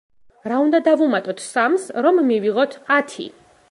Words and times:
რა 0.51 0.57
უნდა 0.63 0.79
დავუმატოთ 0.87 1.45
სამს, 1.51 1.87
რომ 2.07 2.21
მივიღოთ 2.33 2.79
ათი? 3.01 3.33